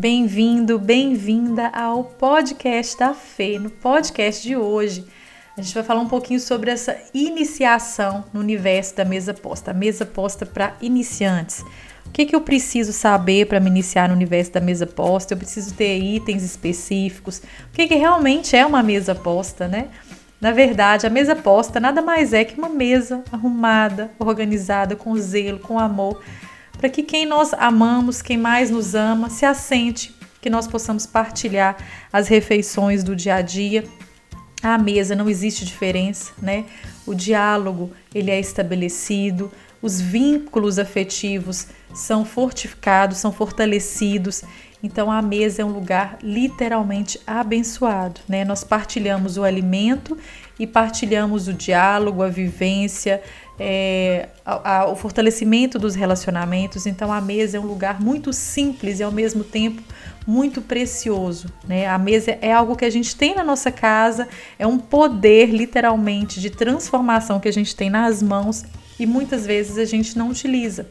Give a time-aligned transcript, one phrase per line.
[0.00, 3.58] Bem-vindo, bem-vinda ao podcast da Fê.
[3.58, 5.04] No podcast de hoje,
[5.56, 9.74] a gente vai falar um pouquinho sobre essa iniciação no universo da mesa posta, a
[9.74, 11.64] mesa posta para iniciantes.
[12.06, 15.34] O que, que eu preciso saber para me iniciar no universo da mesa posta?
[15.34, 17.38] Eu preciso ter itens específicos.
[17.38, 19.88] O que, que realmente é uma mesa posta, né?
[20.40, 25.58] Na verdade, a mesa posta nada mais é que uma mesa arrumada, organizada, com zelo,
[25.58, 26.22] com amor,
[26.78, 31.76] para que quem nós amamos, quem mais nos ama, se assente, que nós possamos partilhar
[32.12, 33.84] as refeições do dia a dia.
[34.62, 36.64] À mesa não existe diferença, né?
[37.04, 39.50] O diálogo, ele é estabelecido,
[39.82, 44.42] os vínculos afetivos são fortificados, são fortalecidos.
[44.82, 48.44] Então a mesa é um lugar literalmente abençoado, né?
[48.44, 50.16] Nós partilhamos o alimento
[50.58, 53.22] e partilhamos o diálogo, a vivência,
[53.58, 56.86] é, a, a, o fortalecimento dos relacionamentos.
[56.86, 59.82] Então a mesa é um lugar muito simples e ao mesmo tempo
[60.26, 61.86] muito precioso, né?
[61.86, 64.28] A mesa é algo que a gente tem na nossa casa,
[64.58, 68.64] é um poder literalmente de transformação que a gente tem nas mãos
[68.98, 70.86] e muitas vezes a gente não utiliza.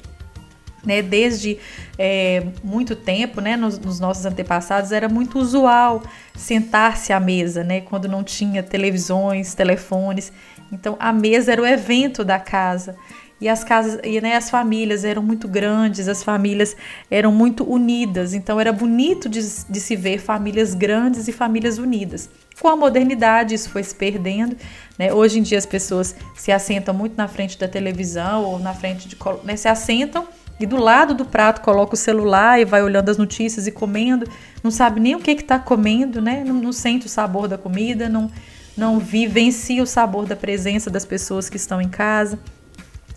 [0.85, 1.57] Né, desde
[1.97, 6.01] é, muito tempo, né, nos, nos, nossos antepassados, era muito usual
[6.33, 10.31] sentar-se à mesa, né, quando não tinha televisões, telefones.
[10.71, 12.95] Então, a mesa era o evento da casa.
[13.39, 16.75] E as casas e né, as famílias eram muito grandes, as famílias
[17.09, 22.31] eram muito unidas, então era bonito de, de se ver famílias grandes e famílias unidas.
[22.59, 24.57] Com a modernidade, isso foi se perdendo.
[24.97, 25.13] Né?
[25.13, 29.07] Hoje em dia, as pessoas se assentam muito na frente da televisão ou na frente
[29.07, 29.15] de.
[29.43, 30.27] Né, se assentam
[30.59, 34.27] e do lado do prato coloca o celular e vai olhando as notícias e comendo,
[34.63, 36.43] não sabe nem o que está comendo, né?
[36.43, 38.31] Não, não, sente o sabor da comida, não,
[38.77, 42.39] não vivencia o sabor da presença das pessoas que estão em casa.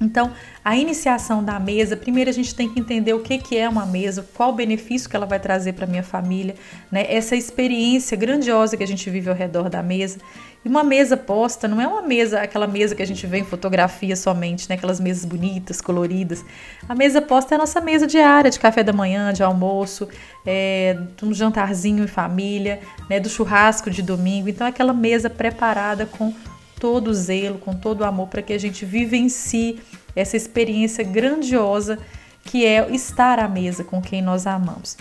[0.01, 0.33] Então,
[0.65, 3.85] a iniciação da mesa, primeiro a gente tem que entender o que, que é uma
[3.85, 6.55] mesa, qual o benefício que ela vai trazer para minha família,
[6.91, 7.05] né?
[7.07, 10.19] Essa experiência grandiosa que a gente vive ao redor da mesa.
[10.65, 13.45] E uma mesa posta não é uma mesa, aquela mesa que a gente vê em
[13.45, 14.75] fotografia somente, né?
[14.75, 16.43] Aquelas mesas bonitas, coloridas.
[16.89, 20.09] A mesa posta é a nossa mesa diária de café da manhã, de almoço,
[20.47, 23.21] é, de um jantarzinho em família, né?
[23.21, 24.49] Do churrasco de domingo.
[24.49, 26.33] Então, é aquela mesa preparada com
[26.81, 29.79] todo zelo, com todo amor, para que a gente vivencie
[30.17, 31.99] essa experiência grandiosa
[32.43, 34.97] que é estar à mesa com quem nós amamos.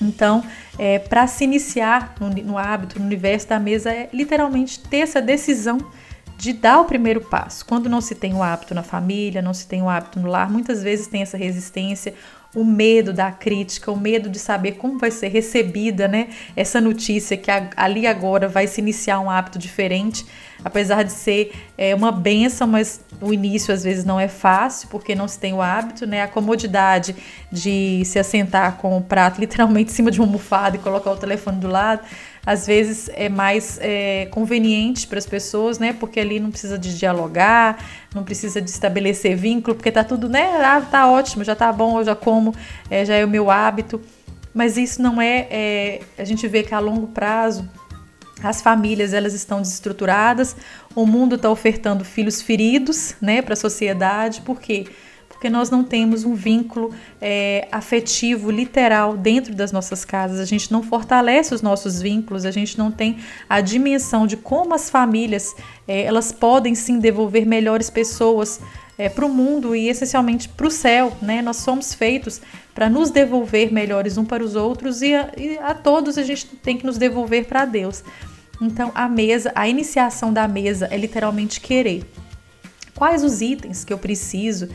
[0.00, 0.44] Então,
[0.78, 5.22] é, para se iniciar no, no hábito, no universo da mesa, é literalmente ter essa
[5.22, 5.78] decisão
[6.36, 7.64] de dar o primeiro passo.
[7.64, 10.50] Quando não se tem o hábito na família, não se tem o hábito no lar,
[10.50, 12.14] muitas vezes tem essa resistência,
[12.54, 16.28] o medo da crítica, o medo de saber como vai ser recebida, né?
[16.56, 20.24] Essa notícia que ali agora vai se iniciar um hábito diferente,
[20.64, 25.14] apesar de ser é, uma benção, mas o início às vezes não é fácil porque
[25.14, 26.22] não se tem o hábito, né?
[26.22, 27.14] A comodidade
[27.50, 31.16] de se assentar com o prato literalmente em cima de uma almofada e colocar o
[31.16, 32.02] telefone do lado
[32.48, 35.92] às vezes é mais é, conveniente para as pessoas, né?
[35.92, 37.76] Porque ali não precisa de dialogar,
[38.14, 40.56] não precisa de estabelecer vínculo, porque tá tudo, né?
[40.64, 42.54] Ah, tá ótimo, já tá bom, eu já como,
[42.90, 44.00] é, já é o meu hábito.
[44.54, 47.68] Mas isso não é, é, a gente vê que a longo prazo
[48.42, 50.56] as famílias elas estão desestruturadas,
[50.94, 54.86] o mundo está ofertando filhos feridos, né, para a sociedade, por quê?
[55.28, 60.40] Porque nós não temos um vínculo é, afetivo, literal, dentro das nossas casas.
[60.40, 63.18] A gente não fortalece os nossos vínculos, a gente não tem
[63.48, 65.54] a dimensão de como as famílias
[65.86, 68.60] é, elas podem sim devolver melhores pessoas
[68.98, 71.16] é, para o mundo e essencialmente para o céu.
[71.22, 71.40] Né?
[71.40, 72.40] Nós somos feitos
[72.74, 76.46] para nos devolver melhores um para os outros e a, e a todos a gente
[76.46, 78.02] tem que nos devolver para Deus.
[78.60, 82.04] Então, a mesa, a iniciação da mesa é literalmente querer.
[82.94, 84.68] Quais os itens que eu preciso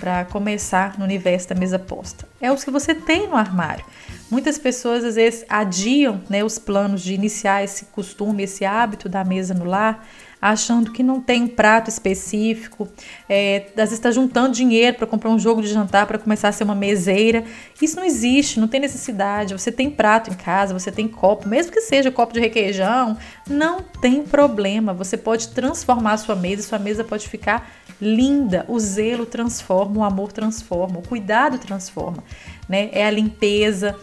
[0.00, 2.26] para começar no universo da mesa posta.
[2.40, 3.84] É os que você tem no armário.
[4.30, 9.24] Muitas pessoas às vezes adiam né, os planos de iniciar esse costume, esse hábito da
[9.24, 10.06] mesa no lar,
[10.40, 12.88] achando que não tem um prato específico,
[13.28, 16.52] é, às vezes está juntando dinheiro para comprar um jogo de jantar para começar a
[16.52, 17.44] ser uma meseira.
[17.80, 19.52] Isso não existe, não tem necessidade.
[19.52, 23.82] Você tem prato em casa, você tem copo, mesmo que seja copo de requeijão, não
[23.82, 24.94] tem problema.
[24.94, 27.70] Você pode transformar a sua mesa, sua mesa pode ficar
[28.00, 28.64] linda.
[28.66, 32.24] O zelo transforma, o amor transforma, o cuidado transforma,
[32.68, 32.88] né?
[32.92, 33.96] É a limpeza,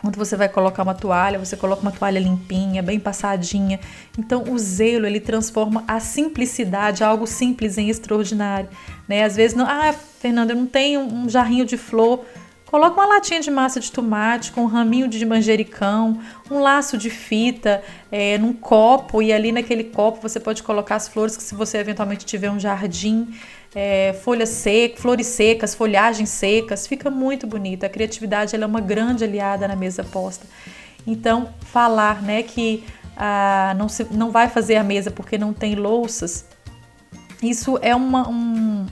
[0.00, 3.78] quando você vai colocar uma toalha, você coloca uma toalha limpinha, bem passadinha.
[4.18, 8.68] Então, o zelo ele transforma a simplicidade, algo simples em extraordinário,
[9.06, 9.24] né?
[9.24, 12.24] Às vezes, não, ah, Fernanda, eu não tenho um jarrinho de flor.
[12.70, 17.10] Coloca uma latinha de massa de tomate com um raminho de manjericão, um laço de
[17.10, 17.82] fita
[18.12, 21.78] é, num copo e ali naquele copo você pode colocar as flores que se você
[21.78, 23.34] eventualmente tiver um jardim,
[23.74, 27.86] é, folhas secas, flores secas, folhagens secas, fica muito bonita.
[27.86, 30.46] A criatividade é uma grande aliada na mesa posta.
[31.04, 32.84] Então, falar né, que
[33.16, 36.46] ah, não, se, não vai fazer a mesa porque não tem louças,
[37.42, 38.86] isso é uma, um,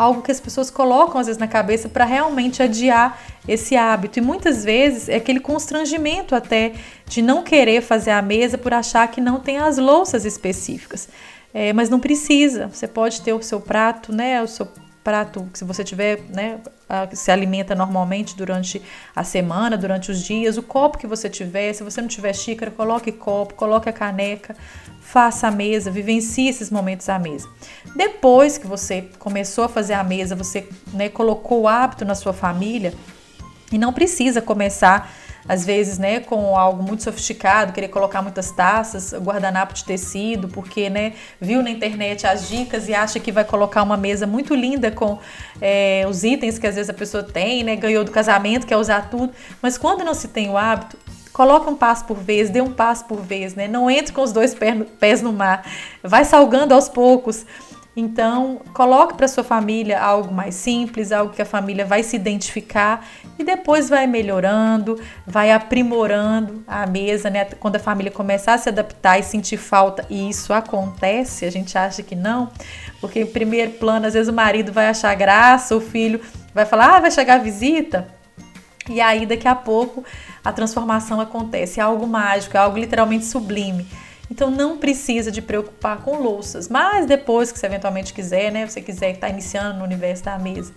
[0.00, 4.18] algo que as pessoas colocam às vezes na cabeça para realmente adiar esse hábito.
[4.18, 6.72] E muitas vezes é aquele constrangimento até
[7.06, 11.06] de não querer fazer a mesa por achar que não tem as louças específicas.
[11.52, 12.68] É, mas não precisa.
[12.68, 14.42] Você pode ter o seu prato, né?
[14.42, 14.66] O seu
[15.02, 16.60] prato, se você tiver, né,
[17.12, 18.82] se alimenta normalmente durante
[19.14, 22.70] a semana, durante os dias, o copo que você tiver, se você não tiver xícara,
[22.70, 24.54] coloque copo, coloque a caneca,
[25.00, 27.48] faça a mesa, vivencie esses momentos à mesa.
[27.96, 32.32] Depois que você começou a fazer a mesa, você né, colocou o hábito na sua
[32.32, 32.92] família
[33.72, 35.12] e não precisa começar
[35.48, 40.90] às vezes, né, com algo muito sofisticado, querer colocar muitas taças, guardanapo de tecido, porque,
[40.90, 44.90] né, viu na internet as dicas e acha que vai colocar uma mesa muito linda
[44.90, 45.18] com
[45.60, 49.10] é, os itens que às vezes a pessoa tem, né, ganhou do casamento, quer usar
[49.10, 49.32] tudo,
[49.62, 50.96] mas quando não se tem o hábito,
[51.32, 54.32] coloca um passo por vez, dê um passo por vez, né, não entre com os
[54.32, 54.54] dois
[54.98, 55.64] pés no mar,
[56.02, 57.46] vai salgando aos poucos,
[58.00, 63.06] então, coloque para sua família algo mais simples, algo que a família vai se identificar
[63.38, 67.44] e depois vai melhorando, vai aprimorando a mesa, né?
[67.44, 71.76] Quando a família começar a se adaptar e sentir falta, e isso acontece, a gente
[71.76, 72.50] acha que não,
[73.00, 76.20] porque em primeiro plano, às vezes o marido vai achar graça, o filho
[76.54, 78.08] vai falar: "Ah, vai chegar a visita".
[78.88, 80.04] E aí daqui a pouco
[80.44, 83.86] a transformação acontece, é algo mágico, é algo literalmente sublime.
[84.30, 88.80] Então não precisa de preocupar com louças, mas depois que você eventualmente quiser, né, você
[88.80, 90.72] quiser estar tá iniciando no universo da mesa,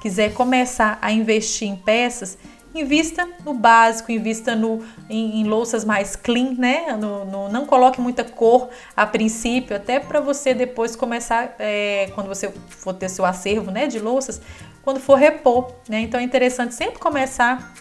[0.00, 2.36] quiser começar a investir em peças,
[2.74, 6.96] invista no básico, invista no, em, em louças mais clean, né?
[7.00, 12.28] No, no, não coloque muita cor a princípio, até para você depois começar, é, quando
[12.28, 14.40] você for ter seu acervo né, de louças,
[14.82, 16.00] quando for repor, né?
[16.00, 17.72] Então é interessante sempre começar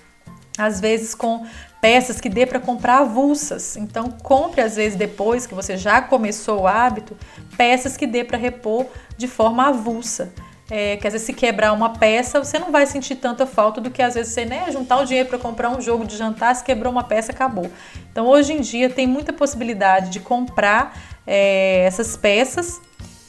[0.57, 1.45] às vezes com
[1.87, 3.77] peças que dê para comprar avulsas.
[3.77, 7.15] Então, compre às vezes depois que você já começou o hábito,
[7.55, 8.85] peças que dê para repor
[9.17, 10.33] de forma avulsa.
[10.69, 13.89] É, que às vezes se quebrar uma peça, você não vai sentir tanta falta do
[13.89, 16.61] que às vezes você né, juntar o dinheiro para comprar um jogo de jantar, se
[16.61, 17.71] quebrou uma peça, acabou.
[18.11, 20.93] Então hoje em dia tem muita possibilidade de comprar
[21.25, 22.81] é, essas peças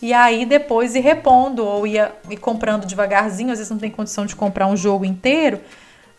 [0.02, 4.26] e aí depois ir repondo ou ir, ir comprando devagarzinho, às vezes não tem condição
[4.26, 5.60] de comprar um jogo inteiro,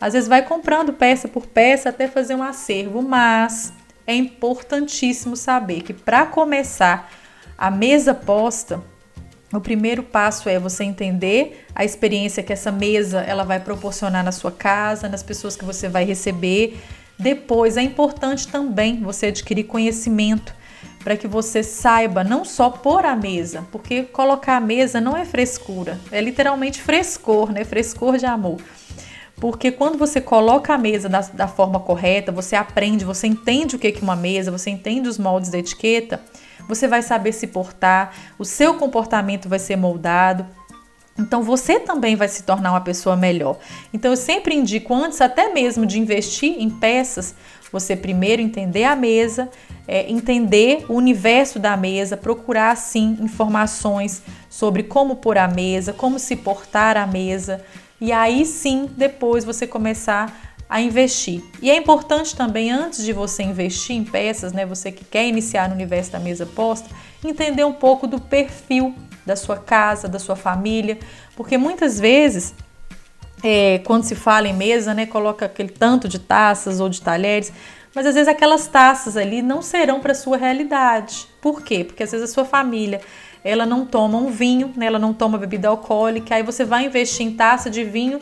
[0.00, 3.72] às vezes vai comprando peça por peça até fazer um acervo, mas
[4.06, 7.12] é importantíssimo saber que para começar
[7.56, 8.82] a mesa posta,
[9.52, 14.32] o primeiro passo é você entender a experiência que essa mesa ela vai proporcionar na
[14.32, 16.80] sua casa, nas pessoas que você vai receber.
[17.18, 20.54] Depois é importante também você adquirir conhecimento
[21.04, 25.24] para que você saiba não só pôr a mesa, porque colocar a mesa não é
[25.24, 27.64] frescura, é literalmente frescor, né?
[27.64, 28.60] Frescor de amor.
[29.40, 33.78] Porque quando você coloca a mesa da, da forma correta, você aprende, você entende o
[33.78, 36.20] que é uma mesa, você entende os moldes da etiqueta,
[36.68, 40.46] você vai saber se portar, o seu comportamento vai ser moldado.
[41.18, 43.58] Então você também vai se tornar uma pessoa melhor.
[43.92, 47.34] Então eu sempre indico antes até mesmo de investir em peças,
[47.72, 49.48] você primeiro entender a mesa,
[49.86, 56.18] é, entender o universo da mesa, procurar sim informações sobre como pôr a mesa, como
[56.18, 57.64] se portar a mesa,
[58.00, 61.42] e aí sim depois você começar a investir.
[61.60, 65.68] E é importante também, antes de você investir em peças, né, você que quer iniciar
[65.68, 66.88] no universo da mesa posta,
[67.24, 68.94] entender um pouco do perfil
[69.26, 70.96] da sua casa, da sua família,
[71.36, 72.54] porque muitas vezes,
[73.42, 77.52] é, quando se fala em mesa, né, coloca aquele tanto de taças ou de talheres,
[77.92, 81.26] mas às vezes aquelas taças ali não serão para sua realidade.
[81.40, 81.82] Por quê?
[81.82, 83.00] Porque às vezes a sua família
[83.42, 84.86] ela não toma um vinho, né?
[84.86, 88.20] ela não toma bebida alcoólica, aí você vai investir em taça de vinho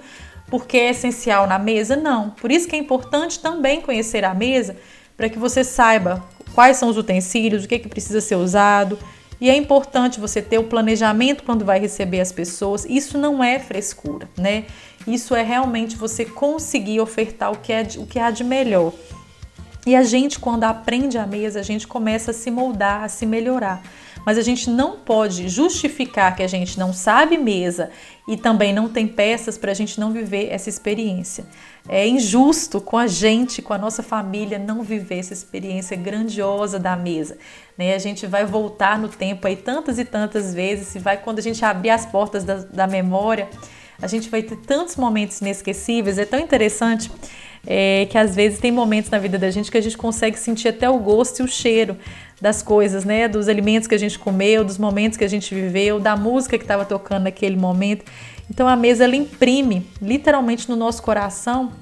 [0.50, 1.96] porque é essencial na mesa?
[1.96, 2.30] Não.
[2.30, 4.76] Por isso que é importante também conhecer a mesa,
[5.16, 8.98] para que você saiba quais são os utensílios, o que, é que precisa ser usado.
[9.40, 12.84] E é importante você ter o planejamento quando vai receber as pessoas.
[12.84, 14.64] Isso não é frescura, né?
[15.06, 18.92] Isso é realmente você conseguir ofertar o que, é o que há de melhor.
[19.88, 23.24] E a gente, quando aprende a mesa, a gente começa a se moldar, a se
[23.24, 23.82] melhorar
[24.28, 27.90] mas a gente não pode justificar que a gente não sabe mesa
[28.28, 31.46] e também não tem peças para a gente não viver essa experiência.
[31.88, 36.94] É injusto com a gente, com a nossa família, não viver essa experiência grandiosa da
[36.94, 37.38] mesa.
[37.78, 37.94] Né?
[37.94, 41.42] A gente vai voltar no tempo aí tantas e tantas vezes, e vai quando a
[41.42, 43.48] gente abrir as portas da, da memória,
[44.00, 46.18] a gente vai ter tantos momentos inesquecíveis.
[46.18, 47.10] É tão interessante
[47.66, 50.68] é, que às vezes tem momentos na vida da gente que a gente consegue sentir
[50.68, 51.96] até o gosto e o cheiro
[52.40, 53.28] das coisas, né?
[53.28, 56.64] Dos alimentos que a gente comeu, dos momentos que a gente viveu, da música que
[56.64, 58.04] estava tocando naquele momento.
[58.50, 61.72] Então a mesa ela imprime literalmente no nosso coração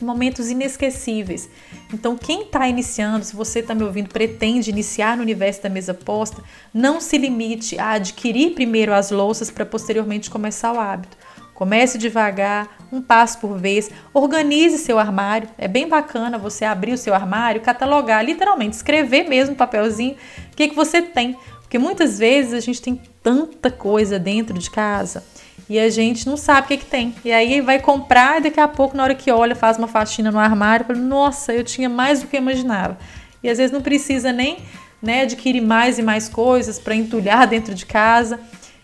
[0.00, 1.48] momentos inesquecíveis.
[1.92, 5.92] Então, quem está iniciando, se você está me ouvindo, pretende iniciar no universo da mesa
[5.92, 11.16] posta, não se limite a adquirir primeiro as louças para posteriormente começar o hábito.
[11.60, 13.90] Comece devagar, um passo por vez.
[14.14, 15.46] Organize seu armário.
[15.58, 20.16] É bem bacana você abrir o seu armário, catalogar, literalmente, escrever mesmo no papelzinho
[20.50, 21.36] o que, que você tem.
[21.60, 25.22] Porque muitas vezes a gente tem tanta coisa dentro de casa
[25.68, 27.14] e a gente não sabe o que, que tem.
[27.22, 30.30] E aí vai comprar e daqui a pouco, na hora que olha, faz uma faxina
[30.30, 32.96] no armário, fala, nossa, eu tinha mais do que imaginava.
[33.42, 34.60] E às vezes não precisa nem
[35.02, 38.40] né, adquirir mais e mais coisas para entulhar dentro de casa.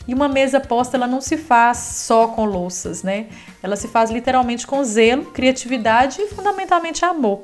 [0.07, 3.27] E uma mesa posta ela não se faz só com louças, né?
[3.63, 7.43] Ela se faz literalmente com zelo, criatividade e fundamentalmente amor.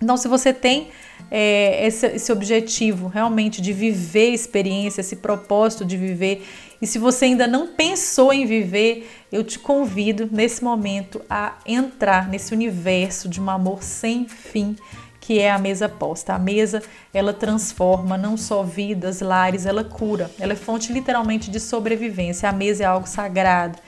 [0.00, 0.88] Então, se você tem
[1.30, 6.44] é, esse, esse objetivo realmente de viver experiência, esse propósito de viver,
[6.80, 12.28] e se você ainda não pensou em viver, eu te convido nesse momento a entrar
[12.28, 14.76] nesse universo de um amor sem fim
[15.22, 16.34] que é a mesa posta.
[16.34, 16.82] A mesa,
[17.14, 20.28] ela transforma não só vidas, lares, ela cura.
[20.38, 22.48] Ela é fonte literalmente de sobrevivência.
[22.48, 23.78] A mesa é algo sagrado.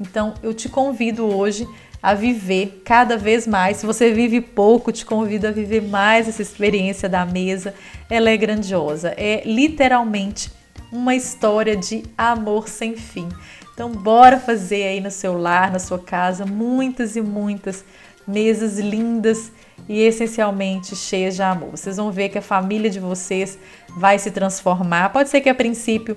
[0.00, 1.66] Então, eu te convido hoje
[2.00, 3.78] a viver cada vez mais.
[3.78, 7.74] Se você vive pouco, te convido a viver mais essa experiência da mesa.
[8.08, 9.12] Ela é grandiosa.
[9.16, 10.52] É literalmente
[10.92, 13.28] uma história de amor sem fim.
[13.74, 17.84] Então, bora fazer aí no seu lar, na sua casa, muitas e muitas
[18.24, 19.50] mesas lindas
[19.88, 21.70] e essencialmente cheias de amor.
[21.70, 23.58] Vocês vão ver que a família de vocês
[23.96, 25.12] vai se transformar.
[25.12, 26.16] Pode ser que a princípio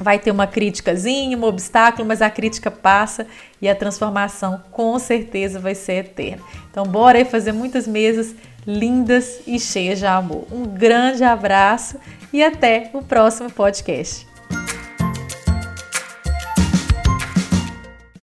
[0.00, 3.26] vai ter uma criticazinha, um obstáculo, mas a crítica passa
[3.60, 6.42] e a transformação com certeza vai ser eterna.
[6.70, 8.34] Então, bora aí fazer muitas mesas
[8.66, 10.46] lindas e cheias de amor.
[10.52, 11.96] Um grande abraço
[12.32, 14.27] e até o próximo podcast.